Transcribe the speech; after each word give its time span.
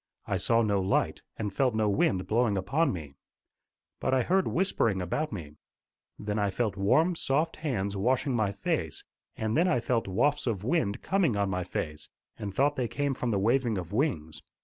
I 0.25 0.37
saw 0.37 0.63
no 0.63 0.81
light, 0.81 1.21
and 1.37 1.53
felt 1.53 1.75
no 1.75 1.87
wind 1.87 2.25
blowing 2.25 2.57
upon 2.57 2.91
me. 2.91 3.13
But 3.99 4.15
I 4.15 4.23
heard 4.23 4.47
whispering 4.47 4.99
about 4.99 5.31
me. 5.31 5.57
Then 6.17 6.39
I 6.39 6.49
felt 6.49 6.75
warm, 6.75 7.13
soft 7.15 7.57
hands 7.57 7.95
washing 7.95 8.35
my 8.35 8.51
face, 8.51 9.03
and 9.37 9.55
then 9.55 9.67
I 9.67 9.79
felt 9.79 10.07
wafts 10.07 10.47
of 10.47 10.63
wind 10.63 11.03
coming 11.03 11.35
on 11.37 11.51
my 11.51 11.63
face, 11.63 12.09
and 12.39 12.51
thought 12.51 12.77
they 12.77 12.87
came 12.87 13.13
from 13.13 13.29
the 13.29 13.37
waving 13.37 13.77
of 13.77 13.93
wings. 13.93 14.41